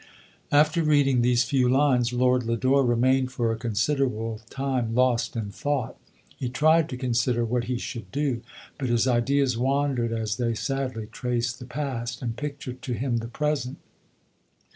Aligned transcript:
"After 0.51 0.81
reading 0.81 1.21
these 1.21 1.43
few 1.43 1.69
lines, 1.69 2.11
Lord 2.11 2.41
Lodore 2.41 2.83
remained 2.83 3.31
for 3.31 3.51
a 3.51 3.55
considerable 3.55 4.41
time 4.49 4.95
lost 4.95 5.35
in 5.35 5.51
thought. 5.51 5.95
He 6.35 6.49
tried 6.49 6.89
to 6.89 6.97
consider 6.97 7.45
what 7.45 7.65
he 7.65 7.77
should 7.77 8.11
do, 8.11 8.41
but 8.79 8.89
his 8.89 9.07
ideas 9.07 9.59
wandered, 9.59 10.11
as 10.11 10.37
they 10.37 10.55
sadly 10.55 11.05
traced 11.05 11.59
the 11.59 11.65
past, 11.65 12.23
and 12.23 12.35
pictured 12.35 12.81
to 12.81 12.93
him 12.93 13.17
the 13.17 13.27
present. 13.27 13.77